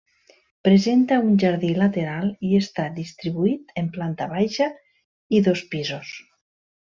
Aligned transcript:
Presenta 0.67 1.17
un 1.25 1.35
jardí 1.43 1.67
lateral 1.81 2.31
i 2.51 2.55
està 2.61 2.85
distribuït 2.97 3.75
en 3.85 3.91
planta 3.99 4.29
baixa 4.35 4.71
i 5.41 5.47
dos 5.49 5.63
pisos. 5.75 6.15